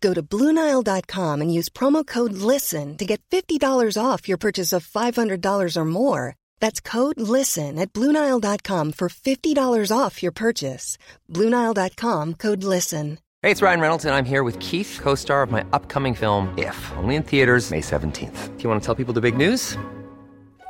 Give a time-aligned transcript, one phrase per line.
[0.00, 4.86] Go to Bluenile.com and use promo code LISTEN to get $50 off your purchase of
[4.86, 6.36] $500 or more.
[6.60, 10.98] That's code LISTEN at Bluenile.com for $50 off your purchase.
[11.32, 13.18] Bluenile.com code LISTEN.
[13.42, 16.52] Hey, it's Ryan Reynolds, and I'm here with Keith, co star of my upcoming film,
[16.58, 18.56] If, only in theaters, May 17th.
[18.56, 19.78] Do you want to tell people the big news?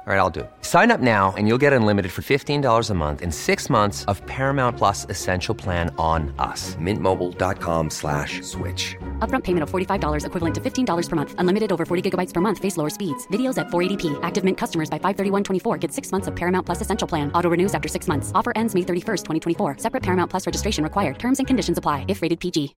[0.07, 0.51] All right, I'll do it.
[0.61, 4.25] Sign up now and you'll get unlimited for $15 a month in six months of
[4.27, 6.77] Paramount Plus Essential Plan on us.
[6.77, 8.95] Mintmobile.com slash switch.
[9.19, 11.35] Upfront payment of $45 equivalent to $15 per month.
[11.39, 12.61] Unlimited over 40 gigabytes per month.
[12.61, 13.27] Face lower speeds.
[13.33, 14.17] Videos at 480p.
[14.23, 17.33] Active Mint customers by 531.24 get six months of Paramount Plus Essential Plan.
[17.33, 18.31] Auto renews after six months.
[18.33, 19.79] Offer ends May 31st, 2024.
[19.79, 21.19] Separate Paramount Plus registration required.
[21.19, 22.77] Terms and conditions apply if rated PG.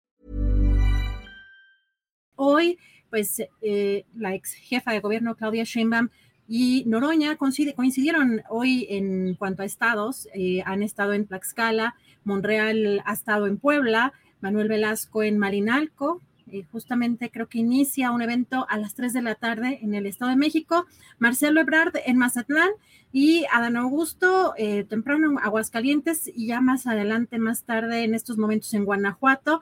[2.37, 2.77] Hoy,
[3.09, 6.09] pues, eh, la ex jefa de gobierno Claudia Sheinbaum
[6.47, 13.13] y Noroña coincidieron hoy en cuanto a estados, eh, han estado en Tlaxcala, Monreal ha
[13.13, 18.77] estado en Puebla, Manuel Velasco en Marinalco, eh, justamente creo que inicia un evento a
[18.77, 20.85] las 3 de la tarde en el Estado de México,
[21.19, 22.69] Marcelo Ebrard en Mazatlán
[23.11, 28.37] y Adán Augusto eh, temprano en Aguascalientes y ya más adelante, más tarde en estos
[28.37, 29.61] momentos en Guanajuato.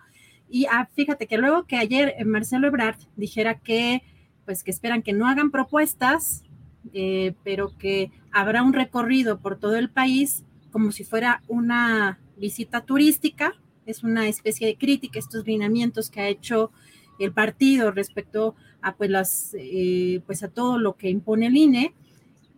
[0.49, 4.03] Y ah, fíjate que luego que ayer Marcelo Ebrard dijera que
[4.45, 6.45] pues que esperan que no hagan propuestas
[6.93, 12.81] eh, pero que habrá un recorrido por todo el país como si fuera una visita
[12.81, 13.53] turística.
[13.85, 16.71] Es una especie de crítica, estos lineamientos que ha hecho
[17.19, 21.93] el partido respecto a pues las eh, pues a todo lo que impone el INE.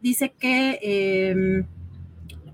[0.02, 1.66] Dice que em,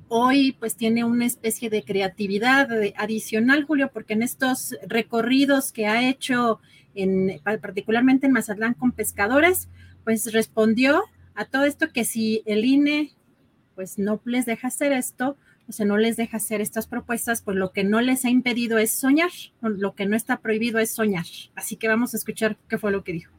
[0.08, 6.08] hoy pues tiene una especie de creatividad adicional, Julio, porque en estos recorridos que ha
[6.08, 6.60] hecho
[6.96, 9.70] en, particularmente en Mazatlán con pescadores,
[10.04, 11.04] pues respondió
[11.36, 13.12] a todo esto que si el INE
[13.76, 15.36] pues no les deja hacer esto,
[15.68, 18.78] o sea, no les deja hacer estas propuestas, pues lo que no les ha impedido
[18.78, 19.32] es soñar,
[19.62, 21.26] lo que no está prohibido es soñar.
[21.56, 23.32] Así que vamos a escuchar qué fue lo que dijo.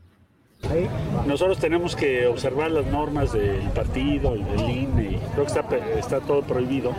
[1.26, 6.42] Nosotros tenemos que observar las normas del partido, del INE, creo que está, está todo
[6.42, 6.94] prohibido,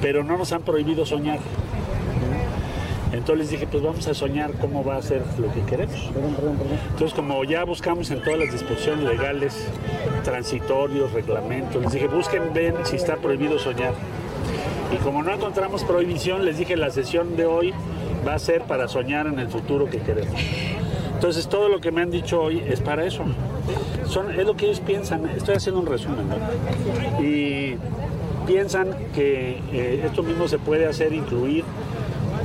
[0.00, 1.38] pero no nos han prohibido soñar.
[3.12, 6.10] Entonces les dije, pues vamos a soñar cómo va a ser lo que queremos.
[6.90, 9.68] Entonces, como ya buscamos en todas las disposiciones legales,
[10.24, 13.92] transitorios, reglamentos, les dije, busquen, ven si está prohibido soñar.
[14.92, 17.74] Y como no encontramos prohibición, les dije, la sesión de hoy
[18.26, 20.34] va a ser para soñar en el futuro que queremos.
[21.14, 23.24] Entonces, todo lo que me han dicho hoy es para eso.
[24.06, 25.28] Son, es lo que ellos piensan.
[25.28, 26.26] Estoy haciendo un resumen.
[27.20, 27.76] Y
[28.46, 31.64] piensan que eh, esto mismo se puede hacer, incluir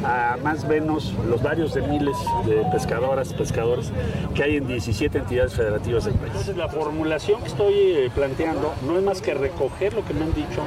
[0.08, 3.92] a más o menos los varios de miles de pescadoras, pescadores
[4.34, 6.32] que hay en 17 entidades federativas del país.
[6.32, 10.24] Entonces la formulación que estoy eh, planteando no es más que recoger lo que me
[10.24, 10.64] han dicho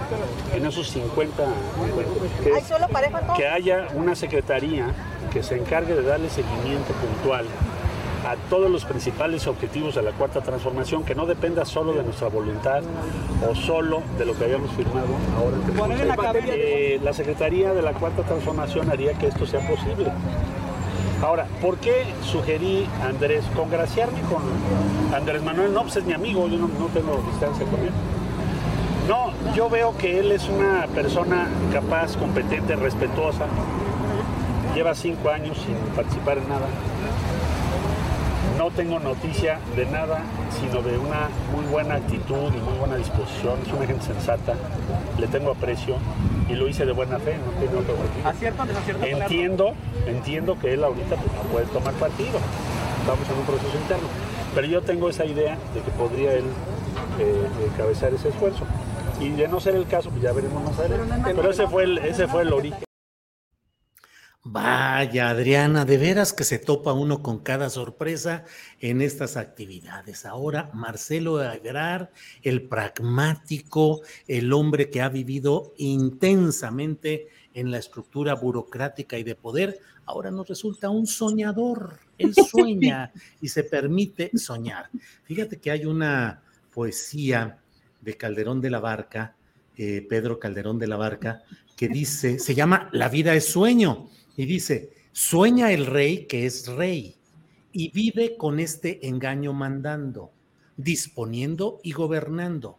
[0.55, 1.45] en esos 50,
[2.45, 4.87] que, que haya una secretaría
[5.33, 7.47] que se encargue de darle seguimiento puntual
[8.31, 12.29] a todos los principales objetivos de la cuarta transformación, que no dependa solo de nuestra
[12.29, 12.81] voluntad
[13.49, 15.57] o solo de lo que habíamos firmado ahora.
[16.47, 20.13] Eh, la Secretaría de la cuarta transformación haría que esto sea posible.
[21.21, 24.43] Ahora, ¿por qué sugerí a Andrés congraciarme con
[25.12, 25.75] Andrés Manuel?
[25.75, 27.91] No, pues es mi amigo, yo no, no tengo distancia con él.
[29.09, 33.47] No, yo veo que él es una persona capaz, competente, respetuosa.
[34.73, 36.67] Lleva cinco años sin participar en nada
[38.60, 40.21] no tengo noticia de nada,
[40.60, 43.59] sino de una muy buena actitud y muy buena disposición.
[43.66, 44.53] Es una gente sensata,
[45.19, 45.97] le tengo aprecio
[46.47, 48.65] y lo hice de buena fe, no tengo otro ¿Acierto
[49.03, 49.72] Entiendo,
[50.06, 52.38] entiendo que él ahorita pues, no puede tomar partido.
[53.00, 54.09] Estamos en un proceso interno.
[54.54, 56.44] Pero yo tengo esa idea de que podría él
[57.19, 58.64] eh, encabezar ese esfuerzo.
[59.20, 61.32] Y de no ser el caso, pues ya veremos más adelante.
[61.35, 62.89] Pero ese fue el, ese fue el origen.
[64.42, 68.46] Vaya, Adriana, de veras que se topa uno con cada sorpresa
[68.81, 70.25] en estas actividades.
[70.25, 72.10] Ahora, Marcelo Agrar,
[72.42, 79.78] el pragmático, el hombre que ha vivido intensamente en la estructura burocrática y de poder,
[80.06, 81.98] ahora nos resulta un soñador.
[82.16, 84.88] Él sueña y se permite soñar.
[85.25, 86.42] Fíjate que hay una
[86.72, 87.58] poesía
[88.00, 89.37] de Calderón de la Barca,
[89.76, 91.42] eh, Pedro Calderón de la Barca,
[91.76, 94.08] que dice, se llama La vida es sueño
[94.40, 97.14] y dice, sueña el rey que es rey
[97.72, 100.32] y vive con este engaño mandando,
[100.78, 102.78] disponiendo y gobernando.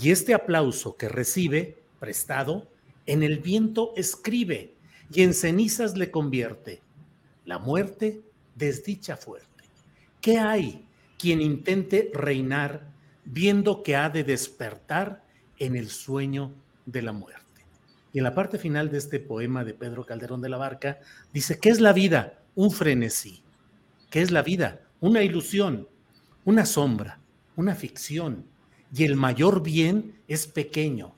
[0.00, 2.68] Y este aplauso que recibe, prestado,
[3.04, 4.72] en el viento escribe
[5.12, 6.80] y en cenizas le convierte.
[7.44, 8.22] La muerte,
[8.54, 9.64] desdicha fuerte.
[10.22, 10.86] ¿Qué hay
[11.18, 12.88] quien intente reinar
[13.26, 15.22] viendo que ha de despertar
[15.58, 16.54] en el sueño
[16.86, 17.43] de la muerte?
[18.14, 21.00] Y en la parte final de este poema de Pedro Calderón de la Barca,
[21.32, 22.38] dice, ¿qué es la vida?
[22.54, 23.42] Un frenesí.
[24.08, 24.82] ¿Qué es la vida?
[25.00, 25.88] Una ilusión,
[26.44, 27.18] una sombra,
[27.56, 28.46] una ficción.
[28.94, 31.16] Y el mayor bien es pequeño,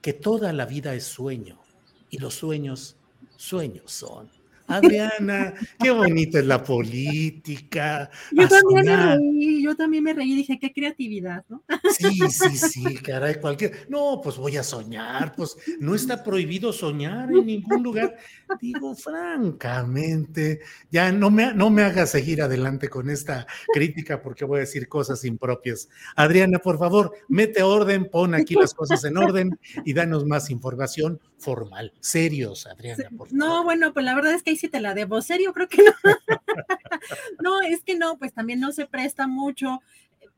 [0.00, 1.60] que toda la vida es sueño,
[2.08, 2.96] y los sueños,
[3.36, 4.30] sueños son.
[4.70, 8.10] Adriana, qué bonita es la política.
[8.32, 11.64] Yo también me reí, yo también me reí, dije, qué creatividad, ¿no?
[11.90, 13.86] Sí, sí, sí, caray, cualquier.
[13.88, 18.16] No, pues voy a soñar, pues no está prohibido soñar en ningún lugar.
[18.60, 24.58] Digo, francamente, ya no me, no me hagas seguir adelante con esta crítica porque voy
[24.58, 25.88] a decir cosas impropias.
[26.16, 31.20] Adriana, por favor, mete orden, pon aquí las cosas en orden y danos más información
[31.38, 31.92] formal.
[32.00, 33.32] Serios, Adriana, por favor.
[33.32, 35.22] No, bueno, pues la verdad es que si te la debo.
[35.22, 35.92] Serio, creo que no.
[37.42, 39.80] no, es que no, pues también no se presta mucho.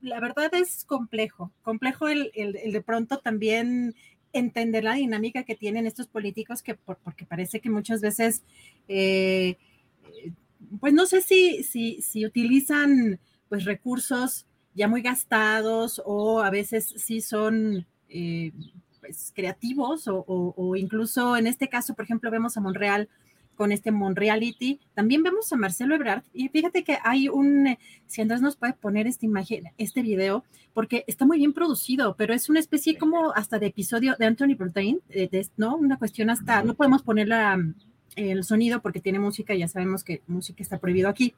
[0.00, 3.94] La verdad es complejo, complejo el, el, de pronto también
[4.32, 8.42] entender la dinámica que tienen estos políticos, que porque parece que muchas veces,
[8.88, 9.58] eh,
[10.80, 16.94] pues no sé si, si, si utilizan pues recursos ya muy gastados o a veces
[16.96, 18.52] sí son eh,
[19.00, 23.08] pues, creativos o, o, incluso en este caso, por ejemplo, vemos a Monreal
[23.62, 24.80] con este Monreality.
[24.92, 27.78] También vemos a Marcelo Ebrard y fíjate que hay un,
[28.08, 30.42] si Andrés nos puede poner esta imagen, este video,
[30.74, 34.56] porque está muy bien producido, pero es una especie como hasta de episodio de Anthony
[34.58, 34.98] Bourdain,
[35.56, 35.76] ¿no?
[35.76, 37.28] Una cuestión hasta, no podemos poner
[38.16, 41.32] el sonido porque tiene música, ya sabemos que música está prohibido aquí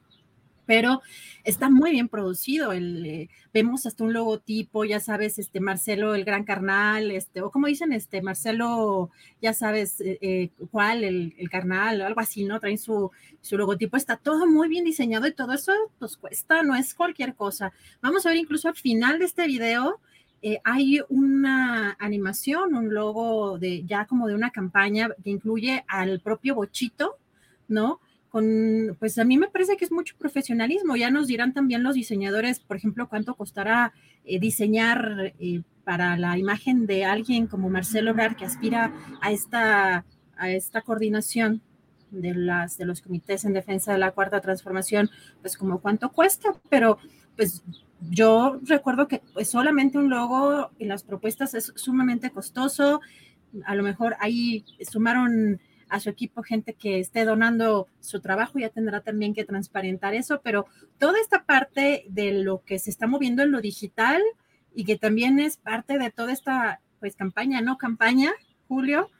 [0.67, 1.03] pero
[1.45, 2.73] está muy bien producido.
[2.73, 7.51] El, eh, vemos hasta un logotipo, ya sabes, este Marcelo, el gran carnal, este, o
[7.51, 12.59] como dicen, este Marcelo, ya sabes eh, eh, cuál, el, carnal, algo así, ¿no?
[12.61, 16.75] Traen su, su logotipo, está todo muy bien diseñado y todo eso, pues cuesta, no
[16.75, 17.73] es cualquier cosa.
[18.01, 20.01] Vamos a ver incluso al final de este video.
[20.65, 26.55] hay una animación, un logo de ya como de una campaña que incluye al propio
[26.55, 27.17] Bochito,
[27.69, 28.01] ¿no?
[28.99, 30.97] Pues a mí me parece que es mucho profesionalismo.
[30.97, 33.93] Ya nos dirán también los diseñadores, por ejemplo, cuánto costará
[34.25, 40.05] eh, diseñar eh, para la imagen de alguien como Marcelo Obrar que aspira a esta,
[40.37, 41.63] a esta coordinación
[42.11, 45.11] de, las, de los comités en defensa de la cuarta transformación,
[45.41, 46.99] pues como cuánto cuesta, pero
[47.37, 47.63] pues
[48.11, 53.01] yo recuerdo que pues, solamente un logo en las propuestas es sumamente costoso,
[53.65, 58.69] a lo mejor ahí sumaron a su equipo gente que esté donando su trabajo, ya
[58.71, 60.67] tendrá también que transparentar eso, pero
[60.99, 64.23] toda esta parte de lo que se está moviendo en lo digital
[64.75, 68.33] y que también es parte de toda esta pues campaña, no campaña,
[68.67, 69.11] Julio,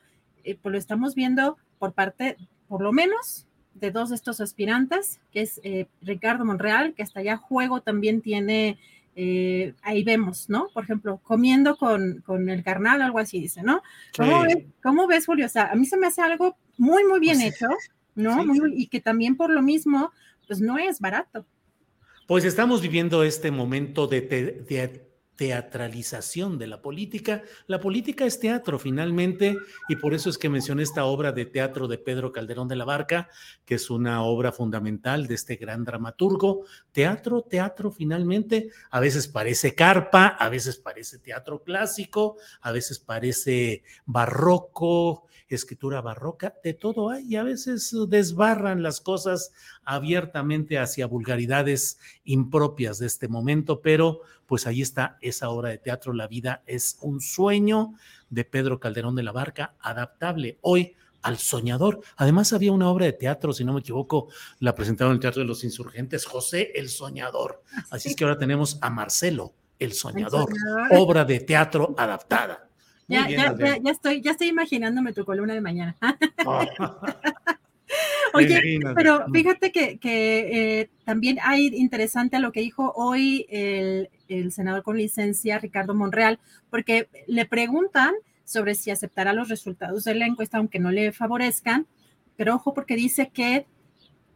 [0.43, 2.37] eh, pues lo estamos viendo por parte,
[2.69, 7.21] por lo menos, de dos de estos aspirantes, que es eh, Ricardo Monreal, que hasta
[7.21, 8.79] allá juego también tiene
[9.17, 10.69] eh, ahí vemos, ¿no?
[10.75, 13.83] Por ejemplo, comiendo con, con el carnal, algo así dice, ¿no?
[14.83, 15.47] ¿Cómo, ves, Julio?
[15.47, 17.69] O sea, a mí se me hace algo muy, muy bien pues hecho,
[18.15, 18.45] ¿no?
[18.75, 20.13] y que también por lo mismo,
[20.47, 21.47] pues no es barato.
[22.27, 27.43] Pues estamos viviendo este momento de, de, teatralización de la política.
[27.67, 29.57] La política es teatro finalmente
[29.89, 32.85] y por eso es que mencioné esta obra de teatro de Pedro Calderón de la
[32.85, 33.29] Barca,
[33.65, 36.65] que es una obra fundamental de este gran dramaturgo.
[36.93, 43.83] Teatro, teatro finalmente, a veces parece carpa, a veces parece teatro clásico, a veces parece
[44.05, 49.53] barroco, escritura barroca, de todo hay y a veces desbarran las cosas
[49.85, 56.13] abiertamente hacia vulgaridades impropias de este momento, pero pues ahí está esa obra de teatro,
[56.13, 57.95] La vida es un sueño
[58.31, 62.01] de Pedro Calderón de la Barca, adaptable hoy al soñador.
[62.17, 64.29] Además había una obra de teatro, si no me equivoco,
[64.61, 67.63] la presentaron en el Teatro de los Insurgentes, José el Soñador.
[67.91, 70.53] Así es que ahora tenemos a Marcelo el Soñador,
[70.91, 72.69] obra de teatro adaptada.
[73.09, 75.97] Ya, ya, ya, estoy, ya estoy imaginándome tu columna de mañana.
[78.37, 84.09] Oye, pero fíjate que, eh, también hay interesante lo que dijo hoy el,
[84.51, 88.15] senador con licencia Ricardo Monreal, porque le preguntan
[88.45, 91.87] sobre si aceptará los resultados de la encuesta, aunque no le favorezcan,
[92.37, 93.67] pero ojo porque dice que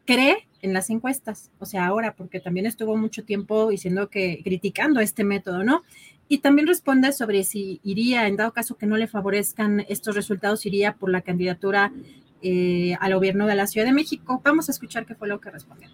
[0.06, 5.00] cree en las encuestas, o sea, ahora, porque también estuvo mucho tiempo diciendo que criticando
[5.00, 5.82] este método, ¿no?
[6.28, 10.66] Y también responde sobre si iría, en dado caso que no le favorezcan estos resultados,
[10.66, 11.92] iría por la candidatura
[12.42, 14.40] eh, al gobierno de la Ciudad de México.
[14.44, 15.88] Vamos a escuchar qué fue lo que respondió.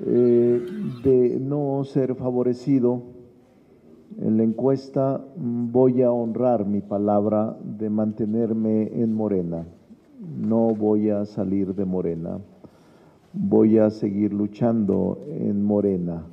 [0.00, 0.60] eh,
[1.02, 3.02] de no ser favorecido
[4.18, 9.66] en la encuesta, voy a honrar mi palabra de mantenerme en Morena.
[10.20, 12.38] No voy a salir de Morena.
[13.32, 16.24] Voy a seguir luchando en Morena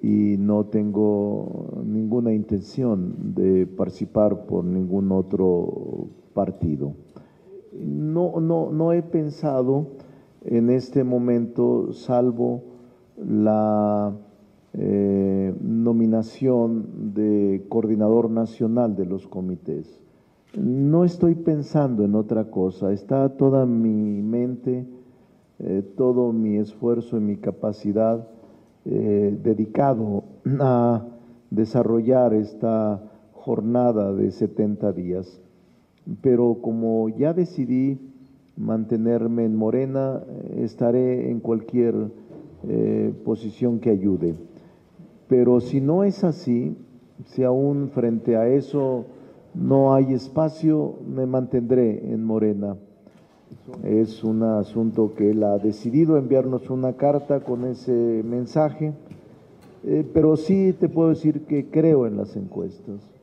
[0.00, 6.94] y no tengo ninguna intención de participar por ningún otro partido.
[7.78, 9.88] No, no, no he pensado
[10.44, 12.62] en este momento, salvo
[13.16, 14.12] la
[14.74, 20.00] eh, nominación de coordinador nacional de los comités.
[20.56, 24.86] No estoy pensando en otra cosa, está toda mi mente,
[25.58, 28.28] eh, todo mi esfuerzo y mi capacidad
[28.84, 30.24] eh, dedicado
[30.60, 31.06] a
[31.50, 33.02] desarrollar esta
[33.32, 35.40] jornada de 70 días.
[36.20, 37.98] Pero como ya decidí
[38.56, 40.22] mantenerme en Morena,
[40.56, 41.94] estaré en cualquier
[42.68, 44.34] eh, posición que ayude.
[45.28, 46.76] Pero si no es así,
[47.26, 49.04] si aún frente a eso
[49.54, 52.76] no hay espacio, me mantendré en Morena.
[53.82, 58.92] Es un asunto que él ha decidido enviarnos una carta con ese mensaje,
[59.84, 63.13] eh, pero sí te puedo decir que creo en las encuestas.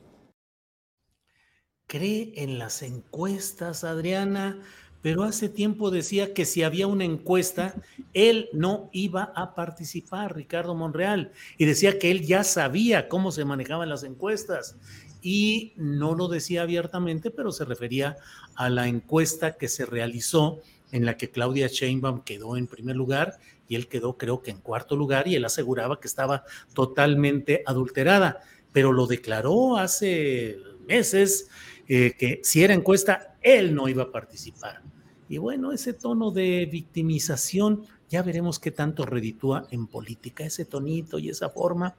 [1.92, 4.58] Cree en las encuestas, Adriana,
[5.02, 7.74] pero hace tiempo decía que si había una encuesta,
[8.14, 13.44] él no iba a participar, Ricardo Monreal, y decía que él ya sabía cómo se
[13.44, 14.76] manejaban las encuestas
[15.20, 18.16] y no lo decía abiertamente, pero se refería
[18.54, 20.60] a la encuesta que se realizó
[20.92, 24.62] en la que Claudia Sheinbaum quedó en primer lugar y él quedó creo que en
[24.62, 28.40] cuarto lugar y él aseguraba que estaba totalmente adulterada,
[28.72, 30.56] pero lo declaró hace
[30.88, 31.48] meses
[31.94, 34.80] eh, que si era encuesta, él no iba a participar.
[35.28, 41.18] Y bueno, ese tono de victimización, ya veremos qué tanto reditúa en política, ese tonito
[41.18, 41.94] y esa forma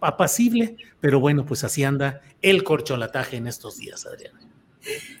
[0.00, 4.40] apacible, pero bueno, pues así anda el corcholataje en estos días, Adriana.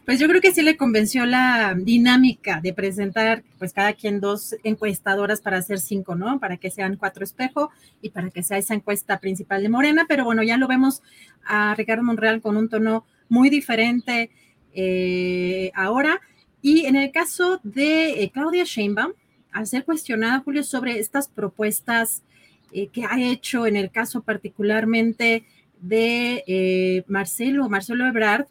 [0.04, 4.56] Pues yo creo que sí le convenció la dinámica de presentar, pues cada quien dos
[4.64, 6.40] encuestadoras para hacer cinco, ¿no?
[6.40, 7.70] Para que sean cuatro espejo
[8.02, 11.00] y para que sea esa encuesta principal de Morena, pero bueno, ya lo vemos
[11.44, 14.30] a Ricardo Monreal con un tono muy diferente
[14.74, 16.20] eh, ahora.
[16.62, 19.12] Y en el caso de eh, Claudia Sheinbaum,
[19.52, 22.22] al ser cuestionada, Julio, sobre estas propuestas
[22.72, 25.44] eh, que ha hecho en el caso particularmente
[25.80, 28.46] de Marcelo, Marcelo Ebrard,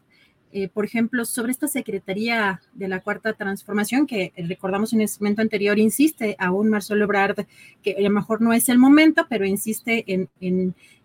[0.57, 5.41] eh, por ejemplo, sobre esta Secretaría de la Cuarta Transformación, que recordamos en el momento
[5.41, 7.45] anterior, insiste aún Marcelo Ebrard,
[7.83, 10.29] que a lo mejor no es el momento, pero insiste en,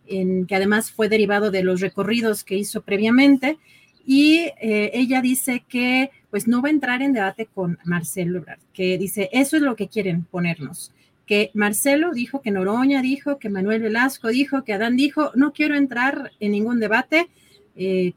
[0.07, 3.59] en, que además fue derivado de los recorridos que hizo previamente.
[4.07, 8.99] Y ella dice que pues no va a entrar en debate con Marcelo Ebrard, que
[8.99, 10.93] dice, eso es lo que quieren ponernos
[11.31, 15.77] que Marcelo dijo, que Noroña dijo, que Manuel Velasco dijo, que Adán dijo, no quiero
[15.77, 17.29] entrar en ningún debate.
[17.77, 18.13] Eh,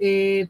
[0.00, 0.48] eh,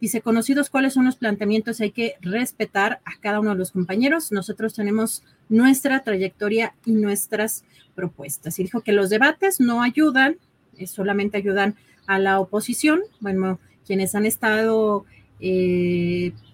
[0.00, 4.32] dice, conocidos cuáles son los planteamientos, hay que respetar a cada uno de los compañeros.
[4.32, 8.58] Nosotros tenemos nuestra trayectoria y nuestras propuestas.
[8.58, 10.36] Y dijo que los debates no ayudan,
[10.76, 11.76] eh, solamente ayudan
[12.06, 13.02] a la oposición.
[13.20, 15.04] Bueno, quienes han estado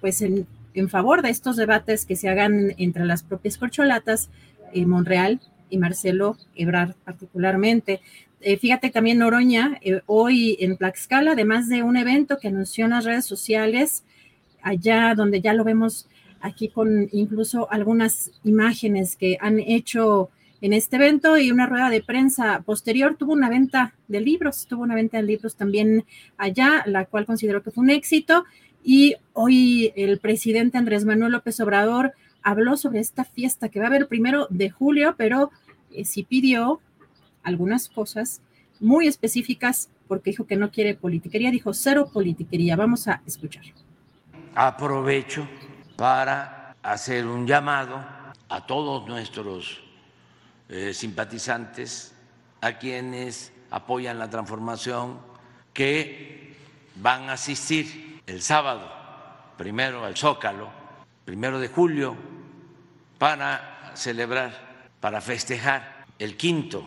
[0.00, 4.28] pues en, en favor de estos debates que se hagan entre las propias corcholatas,
[4.72, 8.00] eh, Monreal y Marcelo Ebrard particularmente.
[8.44, 12.90] Eh, fíjate también Noroña, eh, hoy en Tlaxcala, además de un evento que anunció en
[12.90, 14.02] las redes sociales,
[14.62, 16.08] allá donde ya lo vemos
[16.40, 20.30] aquí con incluso algunas imágenes que han hecho
[20.61, 24.82] en este evento y una rueda de prensa posterior, tuvo una venta de libros, tuvo
[24.82, 26.04] una venta de libros también
[26.37, 28.44] allá, la cual consideró que fue un éxito.
[28.82, 33.88] Y hoy el presidente Andrés Manuel López Obrador habló sobre esta fiesta que va a
[33.88, 35.52] haber primero de julio, pero
[35.92, 36.80] eh, sí pidió
[37.42, 38.40] algunas cosas
[38.80, 42.76] muy específicas porque dijo que no quiere politiquería, dijo cero politiquería.
[42.76, 43.64] Vamos a escuchar.
[44.54, 45.49] Aprovecho
[45.96, 48.04] para hacer un llamado
[48.49, 49.82] a todos nuestros
[50.68, 52.14] eh, simpatizantes,
[52.61, 55.18] a quienes apoyan la transformación,
[55.72, 56.54] que
[56.96, 58.92] van a asistir el sábado,
[59.56, 60.68] primero al Zócalo,
[61.25, 62.16] primero de julio,
[63.18, 66.87] para celebrar, para festejar el quinto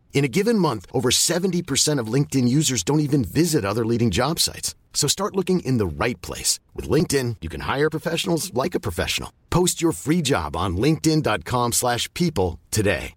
[0.13, 4.39] In a given month, over 70% of LinkedIn users don't even visit other leading job
[4.39, 4.75] sites.
[4.93, 6.59] So start looking in the right place.
[6.75, 9.31] With LinkedIn, you can hire professionals like a professional.
[9.49, 13.15] Post your free job on linkedin.com slash people today.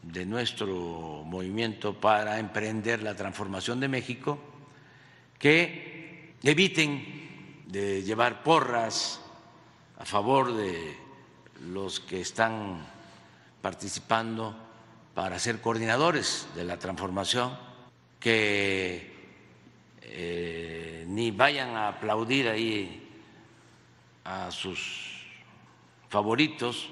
[0.00, 4.38] De nuestro movimiento para emprender la transformación de México,
[5.40, 7.02] que eviten
[7.66, 9.18] de llevar porras
[9.98, 11.03] a favor de
[11.60, 12.78] los que están
[13.62, 14.54] participando
[15.14, 17.56] para ser coordinadores de la transformación,
[18.18, 19.14] que
[20.02, 23.00] eh, ni vayan a aplaudir ahí
[24.24, 25.26] a sus
[26.08, 26.90] favoritos,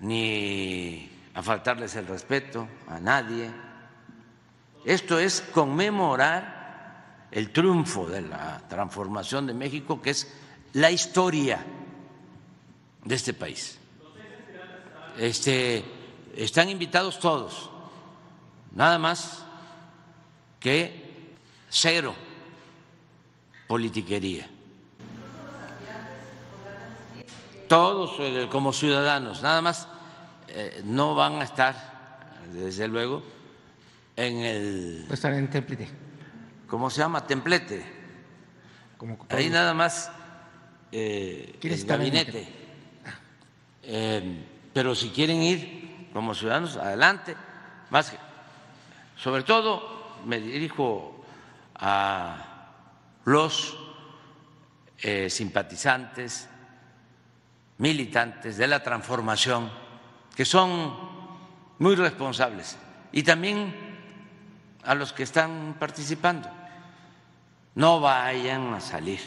[0.00, 3.50] ni a faltarles el respeto a nadie.
[4.84, 10.32] Esto es conmemorar el triunfo de la transformación de México, que es
[10.72, 11.64] la historia
[13.04, 13.78] de este país.
[15.18, 15.84] Este,
[16.36, 17.70] están invitados todos,
[18.72, 19.44] nada más
[20.58, 21.34] que
[21.68, 22.14] cero
[23.68, 24.48] politiquería.
[27.68, 29.88] Todos eh, como ciudadanos, nada más
[30.48, 31.74] eh, no van a estar,
[32.52, 33.22] desde luego,
[34.16, 35.06] en el...
[35.10, 35.88] Estar en templete.
[36.68, 37.26] ¿Cómo se llama?
[37.26, 37.84] Templete.
[38.96, 40.10] Como, Ahí nada más
[40.92, 42.63] eh, el gabinete.
[43.86, 47.36] Eh, pero si quieren ir como ciudadanos, adelante.
[47.90, 48.16] Más que,
[49.16, 51.24] sobre todo me dirijo
[51.74, 52.70] a
[53.24, 53.76] los
[54.98, 56.48] eh, simpatizantes,
[57.78, 59.70] militantes de la transformación,
[60.34, 60.96] que son
[61.78, 62.78] muy responsables,
[63.12, 63.74] y también
[64.84, 66.48] a los que están participando.
[67.74, 69.20] No vayan a salir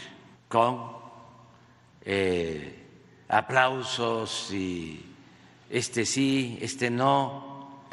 [0.47, 0.95] con
[2.01, 2.87] eh,
[3.27, 5.05] aplausos y
[5.69, 7.85] este sí, este no.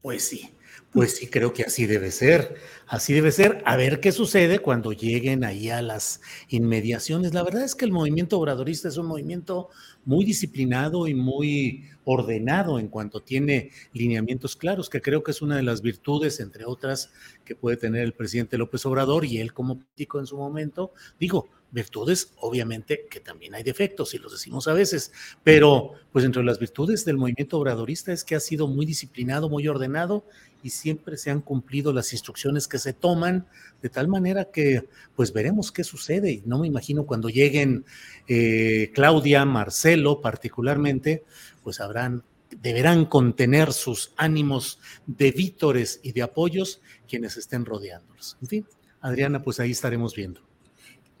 [0.00, 0.50] Pues sí,
[0.92, 2.56] pues sí, creo que así debe ser.
[2.86, 3.62] Así debe ser.
[3.64, 7.32] A ver qué sucede cuando lleguen ahí a las inmediaciones.
[7.32, 9.70] La verdad es que el movimiento obradorista es un movimiento
[10.04, 15.56] muy disciplinado y muy ordenado en cuanto tiene lineamientos claros, que creo que es una
[15.56, 17.10] de las virtudes, entre otras,
[17.44, 20.92] que puede tener el presidente López Obrador y él como político en su momento.
[21.18, 26.44] Digo, virtudes, obviamente que también hay defectos y los decimos a veces, pero pues entre
[26.44, 30.24] las virtudes del movimiento obradorista es que ha sido muy disciplinado, muy ordenado
[30.62, 33.46] y siempre se han cumplido las instrucciones que se toman
[33.80, 37.84] de tal manera que pues veremos qué sucede y no me imagino cuando lleguen
[38.28, 41.24] eh, Claudia, Marcelo particularmente,
[41.64, 42.22] pues habrán
[42.60, 48.36] deberán contener sus ánimos de vítores y de apoyos quienes estén rodeándolos.
[48.42, 48.66] En fin,
[49.00, 50.51] Adriana, pues ahí estaremos viendo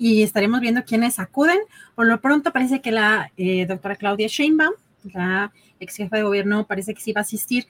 [0.02, 1.60] y estaremos viendo quiénes acuden.
[1.94, 4.74] Por lo pronto parece que la eh, doctora Claudia Sheinbaum,
[5.14, 7.68] la ex jefa de gobierno, parece que sí va a asistir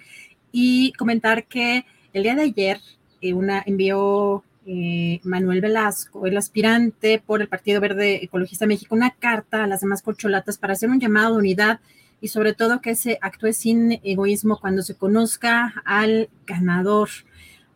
[0.51, 2.81] y comentar que el día de ayer
[3.21, 3.35] eh,
[3.67, 9.67] envió eh, Manuel Velasco, el aspirante por el Partido Verde Ecologista México, una carta a
[9.67, 11.81] las demás corcholatas para hacer un llamado de unidad
[12.23, 17.11] y sobre todo que se actúe sin egoísmo cuando se conozca al ganador.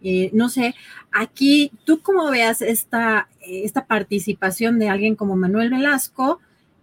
[0.08, 0.76] Eh, no sé,
[1.10, 6.38] aquí, ¿tú cómo veas esta, esta participación de alguien como Manuel Velasco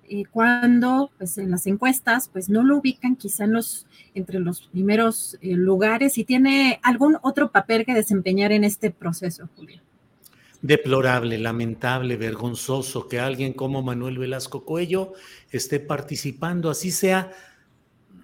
[0.09, 4.63] eh, cuando pues, en las encuestas pues, no lo ubican quizá en los, entre los
[4.63, 9.79] primeros eh, lugares y tiene algún otro papel que desempeñar en este proceso, Julio?
[10.61, 15.13] Deplorable, lamentable, vergonzoso que alguien como Manuel Velasco Cuello
[15.49, 17.31] esté participando, así sea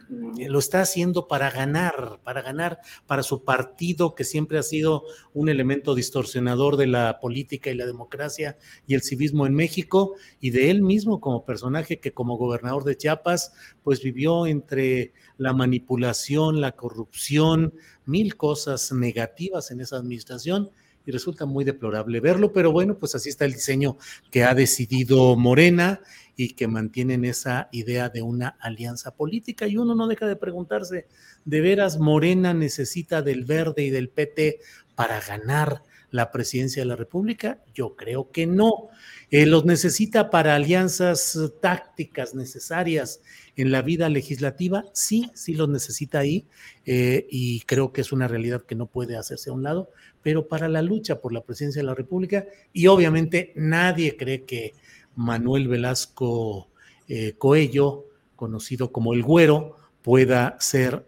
[0.10, 5.50] lo está haciendo para ganar, para ganar para su partido, que siempre ha sido un
[5.50, 10.72] elemento distorsionador de la política y la democracia y el civismo en México, y de
[10.72, 16.72] él mismo como personaje que como gobernador de Chiapas, pues vivió entre la manipulación, la
[16.72, 17.74] corrupción,
[18.06, 20.72] mil cosas negativas en esa administración
[21.06, 23.98] y resulta muy deplorable verlo, pero bueno, pues así está el diseño
[24.32, 26.02] que ha decidido Morena
[26.40, 29.68] y que mantienen esa idea de una alianza política.
[29.68, 31.06] Y uno no deja de preguntarse,
[31.44, 34.62] ¿de veras Morena necesita del verde y del PT
[34.96, 37.62] para ganar la presidencia de la República?
[37.74, 38.88] Yo creo que no.
[39.32, 43.20] Eh, ¿Los necesita para alianzas tácticas necesarias
[43.58, 44.86] en la vida legislativa?
[44.94, 46.48] Sí, sí los necesita ahí
[46.86, 49.92] eh, y creo que es una realidad que no puede hacerse a un lado,
[50.24, 54.74] pero para la lucha por la presidencia de la República y obviamente nadie cree que
[55.16, 56.70] Manuel Velasco
[57.08, 61.06] eh, Coello, conocido como el Güero, pueda ser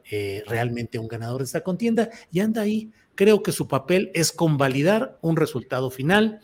[0.47, 2.91] realmente un ganador de esta contienda y anda ahí.
[3.15, 6.41] Creo que su papel es convalidar un resultado final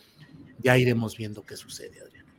[0.60, 2.34] ya iremos viendo qué sucede, Adriana.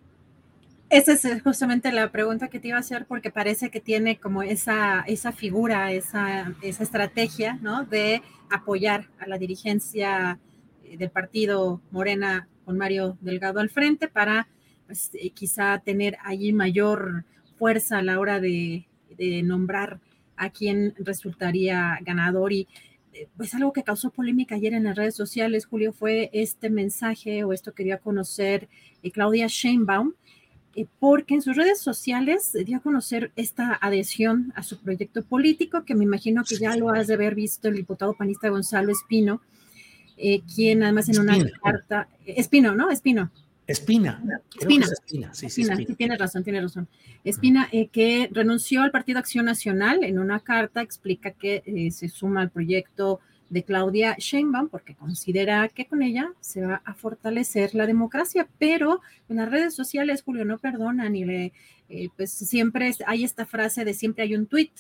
[0.91, 4.43] Esa es justamente la pregunta que te iba a hacer porque parece que tiene como
[4.43, 7.85] esa, esa figura, esa, esa estrategia, ¿no?
[7.85, 10.39] De apoyar a la dirigencia
[10.85, 14.49] eh, del partido Morena con Mario Delgado al frente para
[14.89, 17.25] pues, eh, quizá tener allí mayor
[17.57, 20.01] fuerza a la hora de, de nombrar
[20.37, 22.67] a quien resultaría ganador y
[23.37, 27.53] pues algo que causó polémica ayer en las redes sociales, Julio, fue este mensaje o
[27.53, 28.69] esto quería conocer
[29.03, 30.15] eh, Claudia Sheinbaum,
[30.77, 35.85] eh, porque en sus redes sociales dio a conocer esta adhesión a su proyecto político,
[35.85, 39.41] que me imagino que ya lo has de haber visto el diputado panista Gonzalo Espino,
[40.17, 42.91] eh, quien además en una carta, Espino, ¿no?
[42.91, 43.31] Espino.
[43.69, 44.23] Espina.
[44.59, 44.87] Espina.
[44.87, 45.35] Espina.
[45.35, 45.95] Sí, sí, Espina.
[45.95, 46.89] tiene razón, tiene razón.
[47.23, 52.09] Espina, eh, que renunció al Partido Acción Nacional en una carta, explica que eh, se
[52.09, 57.75] suma al proyecto de Claudia Sheinbaum porque considera que con ella se va a fortalecer
[57.75, 61.53] la democracia, pero en las redes sociales, Julio, no perdonan y le,
[61.91, 64.73] eh, pues siempre hay esta frase de siempre hay un tuit,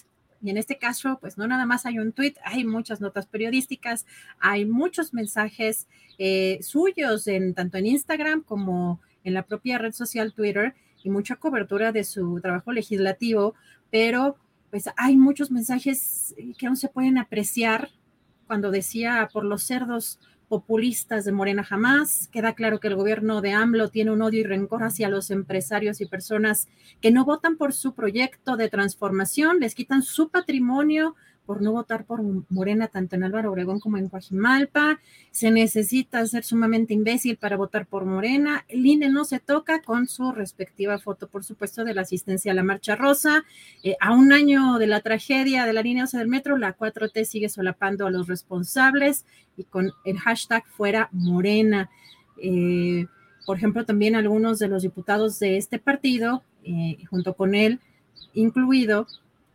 [0.42, 4.06] y en este caso, pues no nada más hay un tuit, hay muchas notas periodísticas,
[4.38, 10.32] hay muchos mensajes eh, suyos en tanto en Instagram como en la propia red social
[10.32, 13.54] Twitter y mucha cobertura de su trabajo legislativo,
[13.90, 14.36] pero
[14.70, 17.90] pues hay muchos mensajes que aún se pueden apreciar
[18.46, 22.28] cuando decía por los cerdos populistas de Morena jamás.
[22.28, 26.00] Queda claro que el gobierno de AMLO tiene un odio y rencor hacia los empresarios
[26.00, 26.68] y personas
[27.00, 31.14] que no votan por su proyecto de transformación, les quitan su patrimonio,
[31.48, 35.00] por no votar por Morena tanto en Álvaro Obregón como en Coajimalpa.
[35.30, 38.66] Se necesita ser sumamente imbécil para votar por Morena.
[38.68, 42.54] El INE no se toca con su respectiva foto, por supuesto, de la asistencia a
[42.54, 43.46] la Marcha Rosa.
[43.82, 47.24] Eh, a un año de la tragedia de la línea 11 del metro, la 4T
[47.24, 49.24] sigue solapando a los responsables
[49.56, 51.88] y con el hashtag fuera Morena.
[52.42, 53.06] Eh,
[53.46, 57.80] por ejemplo, también algunos de los diputados de este partido, eh, junto con él
[58.34, 59.06] incluido,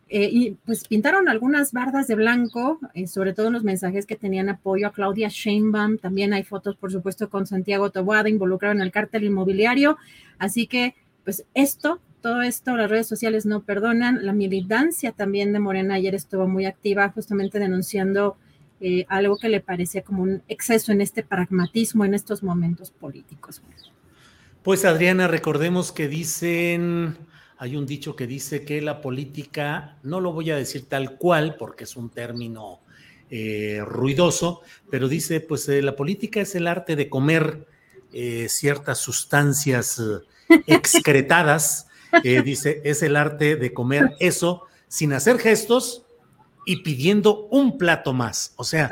[0.09, 4.49] eh, y pues pintaron algunas bardas de blanco, eh, sobre todo los mensajes que tenían
[4.49, 5.97] apoyo a Claudia Sheinbaum.
[5.97, 9.97] También hay fotos, por supuesto, con Santiago Toboada involucrado en el cártel inmobiliario.
[10.37, 14.25] Así que, pues esto, todo esto, las redes sociales no perdonan.
[14.25, 18.37] La militancia también de Morena ayer estuvo muy activa, justamente denunciando
[18.81, 23.61] eh, algo que le parecía como un exceso en este pragmatismo en estos momentos políticos.
[24.61, 27.17] Pues Adriana, recordemos que dicen
[27.63, 31.55] hay un dicho que dice que la política, no lo voy a decir tal cual
[31.55, 32.81] porque es un término
[33.29, 37.65] eh, ruidoso, pero dice, pues eh, la política es el arte de comer
[38.11, 40.01] eh, ciertas sustancias
[40.67, 41.87] excretadas,
[42.43, 46.03] dice, es el arte de comer eso sin hacer gestos
[46.65, 48.89] y pidiendo un plato más, o sea,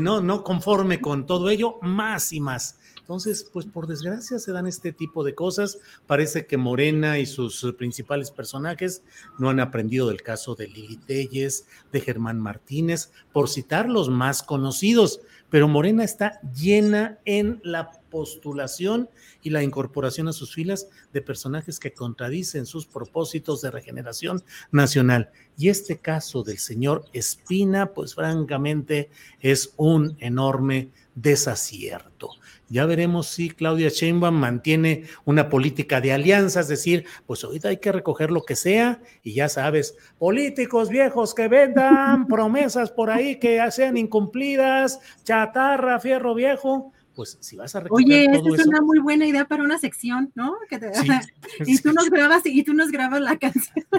[0.00, 2.78] no, no conforme con todo ello, más y más.
[3.04, 5.78] Entonces, pues por desgracia se dan este tipo de cosas.
[6.06, 9.02] Parece que Morena y sus principales personajes
[9.38, 14.42] no han aprendido del caso de Lili Telles, de Germán Martínez, por citar los más
[14.42, 15.20] conocidos.
[15.50, 19.10] Pero Morena está llena en la postulación
[19.42, 25.32] y la incorporación a sus filas de personajes que contradicen sus propósitos de regeneración nacional.
[25.58, 32.30] Y este caso del señor Espina, pues francamente es un enorme desacierto.
[32.68, 37.78] Ya veremos si Claudia Sheinbaum mantiene una política de alianza, es decir, pues ahorita hay
[37.78, 43.40] que recoger lo que sea y ya sabes, políticos viejos que vendan promesas por ahí
[43.40, 48.80] que sean incumplidas, chatarra, fierro viejo, pues si vas a recoger Oye, esta es una
[48.80, 50.56] muy buena idea para una sección, ¿no?
[51.66, 53.86] y tú nos grabas y tú nos grabas la canción.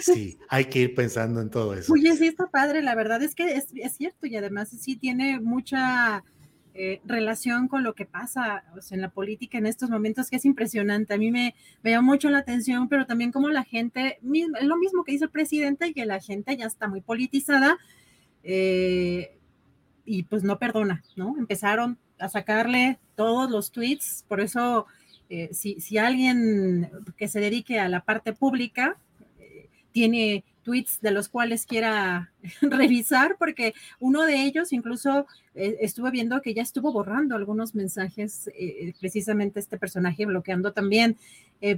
[0.00, 1.92] Sí, hay que ir pensando en todo eso.
[1.92, 5.40] Oye, sí está padre, la verdad es que es, es cierto y además sí tiene
[5.40, 6.24] mucha
[6.74, 11.14] eh, relación con lo que pasa en la política en estos momentos, que es impresionante.
[11.14, 14.76] A mí me, me llama mucho la atención, pero también como la gente, es lo
[14.76, 17.78] mismo que dice el presidente, que la gente ya está muy politizada
[18.48, 19.38] eh,
[20.06, 21.36] y pues no perdona, ¿no?
[21.38, 24.86] Empezaron a sacarle todos los tweets, por eso
[25.28, 28.96] eh, si, si, alguien que se dedique a la parte pública
[29.90, 36.40] tiene tweets de los cuales quiera revisar, porque uno de ellos incluso eh, estuve viendo
[36.42, 41.16] que ya estuvo borrando algunos mensajes, eh, precisamente este personaje bloqueando también,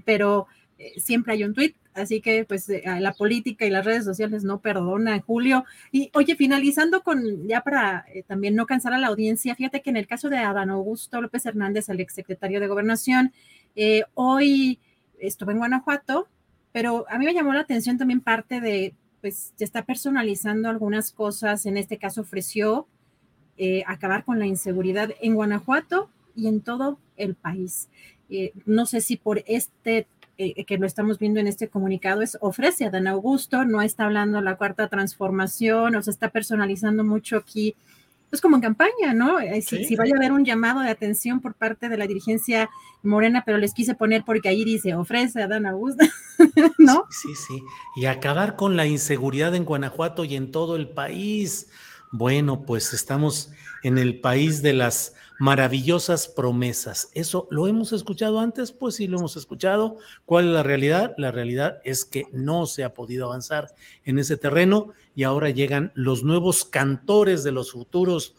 [0.04, 0.48] pero
[0.96, 5.20] siempre hay un tweet, así que pues la política y las redes sociales no perdonan,
[5.20, 5.64] Julio.
[5.90, 9.96] Y oye, finalizando con, ya para también no cansar a la audiencia, fíjate que en
[9.96, 13.32] el caso de Adán Augusto López Hernández, el exsecretario de Gobernación,
[14.14, 14.78] hoy
[15.20, 16.28] estuve en Guanajuato,
[16.72, 21.12] pero a mí me llamó la atención también parte de, pues, se está personalizando algunas
[21.12, 21.66] cosas.
[21.66, 22.86] En este caso ofreció
[23.56, 27.88] eh, acabar con la inseguridad en Guanajuato y en todo el país.
[28.30, 30.06] Eh, no sé si por este
[30.38, 34.04] eh, que lo estamos viendo en este comunicado es ofrece a Dan Augusto, no está
[34.04, 37.74] hablando la cuarta transformación, o se está personalizando mucho aquí
[38.30, 39.40] pues como en campaña, ¿no?
[39.40, 42.68] Eh, si, vaya a haber un llamado de atención por parte de la dirigencia
[43.02, 46.04] morena, pero les quise poner porque ahí dice, ofrece a Dan Augusto,
[46.78, 47.04] ¿no?
[47.10, 47.62] Sí, sí,
[47.96, 51.70] y acabar con la inseguridad en Guanajuato y en todo el país.
[52.12, 53.50] Bueno, pues estamos
[53.82, 57.10] en el país de las maravillosas promesas.
[57.14, 58.72] ¿Eso lo hemos escuchado antes?
[58.72, 59.98] Pues sí, lo hemos escuchado.
[60.24, 61.14] ¿Cuál es la realidad?
[61.16, 65.92] La realidad es que no se ha podido avanzar en ese terreno y ahora llegan
[65.94, 68.34] los nuevos cantores de los futuros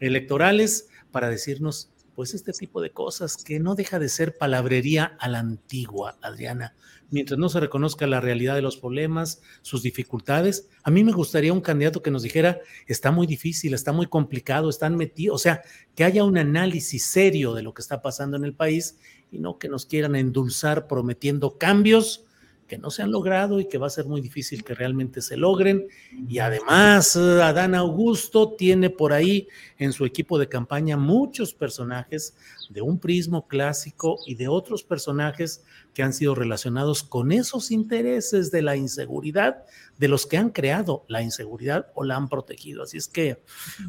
[0.00, 5.28] electorales para decirnos pues este tipo de cosas que no deja de ser palabrería a
[5.28, 6.74] la antigua, Adriana
[7.12, 10.68] mientras no se reconozca la realidad de los problemas, sus dificultades.
[10.82, 14.68] A mí me gustaría un candidato que nos dijera, está muy difícil, está muy complicado,
[14.70, 15.62] están metidos, o sea,
[15.94, 18.98] que haya un análisis serio de lo que está pasando en el país
[19.30, 22.24] y no que nos quieran endulzar prometiendo cambios
[22.72, 25.36] que no se han logrado y que va a ser muy difícil que realmente se
[25.36, 25.88] logren.
[26.26, 32.34] Y además, eh, Adán Augusto tiene por ahí en su equipo de campaña muchos personajes
[32.70, 38.50] de un prismo clásico y de otros personajes que han sido relacionados con esos intereses
[38.50, 39.64] de la inseguridad,
[39.98, 42.84] de los que han creado la inseguridad o la han protegido.
[42.84, 43.42] Así es que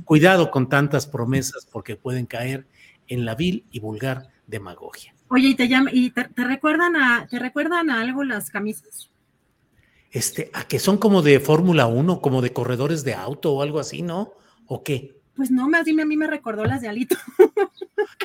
[0.03, 2.67] cuidado con tantas promesas porque pueden caer
[3.07, 5.12] en la vil y vulgar demagogia.
[5.35, 9.09] Oye, ¿y te, y te, recuerdan a, te recuerdan a algo las camisas?
[10.11, 13.79] Este, a que son como de Fórmula 1, como de corredores de auto o algo
[13.79, 14.33] así, ¿no?
[14.67, 15.22] ¿O qué?
[15.35, 17.15] Pues no, más dime, a mí me recordó las de Alito.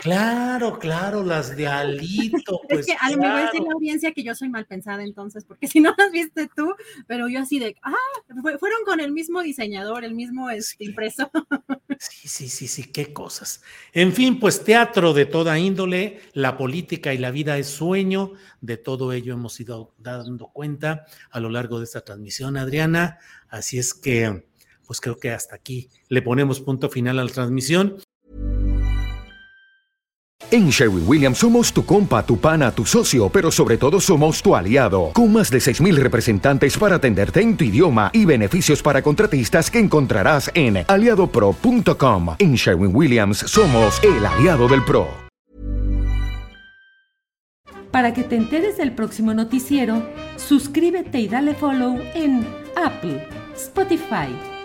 [0.02, 2.60] Claro, claro, las de Alito.
[2.68, 5.44] Pues, es que a lo mejor es la audiencia que yo soy mal pensada entonces,
[5.44, 6.74] porque si no las viste tú,
[7.06, 7.94] pero yo así de, ah,
[8.42, 11.30] fueron con el mismo diseñador, el mismo este, impreso.
[11.98, 13.62] Sí, sí, sí, sí, qué cosas.
[13.92, 18.76] En fin, pues teatro de toda índole, la política y la vida es sueño, de
[18.76, 23.18] todo ello hemos ido dando cuenta a lo largo de esta transmisión, Adriana.
[23.48, 24.47] Así es que,
[24.88, 27.98] pues creo que hasta aquí le ponemos punto final a la transmisión.
[30.50, 34.56] En Sherwin Williams somos tu compa, tu pana, tu socio, pero sobre todo somos tu
[34.56, 39.70] aliado, con más de 6.000 representantes para atenderte en tu idioma y beneficios para contratistas
[39.70, 42.36] que encontrarás en aliadopro.com.
[42.38, 45.28] En Sherwin Williams somos el aliado del PRO.
[47.90, 50.02] Para que te enteres del próximo noticiero,
[50.36, 52.46] suscríbete y dale follow en
[52.76, 54.28] Apple, Spotify,